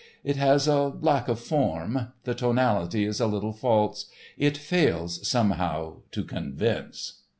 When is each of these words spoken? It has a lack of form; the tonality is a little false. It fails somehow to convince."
It 0.23 0.35
has 0.35 0.67
a 0.67 0.95
lack 0.99 1.27
of 1.27 1.39
form; 1.39 2.07
the 2.23 2.33
tonality 2.33 3.05
is 3.05 3.19
a 3.19 3.27
little 3.27 3.53
false. 3.53 4.07
It 4.35 4.57
fails 4.57 5.27
somehow 5.29 5.97
to 6.13 6.23
convince." 6.23 7.19